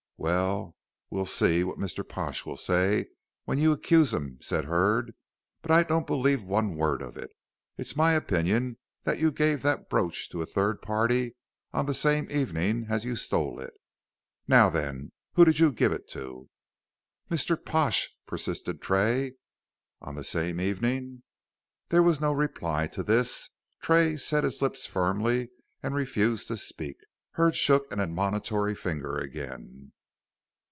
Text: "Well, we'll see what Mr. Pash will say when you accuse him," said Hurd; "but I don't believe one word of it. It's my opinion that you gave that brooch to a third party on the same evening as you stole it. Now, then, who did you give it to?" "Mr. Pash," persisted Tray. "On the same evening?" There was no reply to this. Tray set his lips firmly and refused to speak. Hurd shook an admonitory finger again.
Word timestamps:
"Well, 0.23 0.75
we'll 1.09 1.25
see 1.25 1.63
what 1.63 1.79
Mr. 1.79 2.07
Pash 2.07 2.45
will 2.45 2.55
say 2.55 3.07
when 3.45 3.57
you 3.57 3.71
accuse 3.71 4.13
him," 4.13 4.37
said 4.39 4.65
Hurd; 4.65 5.15
"but 5.63 5.71
I 5.71 5.81
don't 5.81 6.05
believe 6.05 6.43
one 6.43 6.75
word 6.75 7.01
of 7.01 7.17
it. 7.17 7.31
It's 7.75 7.95
my 7.95 8.13
opinion 8.13 8.77
that 9.03 9.17
you 9.17 9.31
gave 9.31 9.63
that 9.63 9.89
brooch 9.89 10.29
to 10.29 10.43
a 10.43 10.45
third 10.45 10.79
party 10.79 11.37
on 11.73 11.87
the 11.87 11.95
same 11.95 12.29
evening 12.29 12.85
as 12.87 13.03
you 13.03 13.15
stole 13.15 13.59
it. 13.59 13.73
Now, 14.47 14.69
then, 14.69 15.11
who 15.33 15.43
did 15.43 15.57
you 15.57 15.71
give 15.71 15.91
it 15.91 16.07
to?" 16.09 16.47
"Mr. 17.31 17.57
Pash," 17.57 18.15
persisted 18.27 18.79
Tray. 18.79 19.37
"On 20.01 20.13
the 20.13 20.23
same 20.23 20.61
evening?" 20.61 21.23
There 21.89 22.03
was 22.03 22.21
no 22.21 22.31
reply 22.31 22.85
to 22.89 23.01
this. 23.01 23.49
Tray 23.81 24.17
set 24.17 24.43
his 24.43 24.61
lips 24.61 24.85
firmly 24.85 25.49
and 25.81 25.95
refused 25.95 26.47
to 26.49 26.57
speak. 26.57 26.97
Hurd 27.31 27.55
shook 27.55 27.91
an 27.91 27.99
admonitory 27.99 28.75
finger 28.75 29.17
again. 29.17 29.93